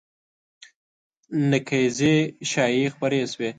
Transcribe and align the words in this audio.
نقیضې 1.51 2.15
شایعې 2.51 2.87
خپرې 2.93 3.19
شوې 3.31 3.49